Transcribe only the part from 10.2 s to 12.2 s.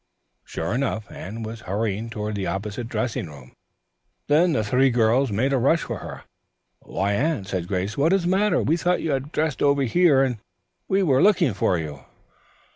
and were looking for you."